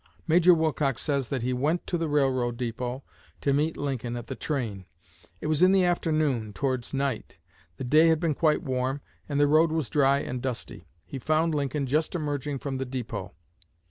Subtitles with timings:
[0.27, 3.03] Major Wilcox says that he went to the railroad depot
[3.41, 4.85] to meet Lincoln at the train.
[5.41, 7.37] It was in the afternoon, towards night.
[7.77, 10.87] The day had been quite warm, and the road was dry and dusty.
[11.05, 13.33] He found Lincoln just emerging from the depot.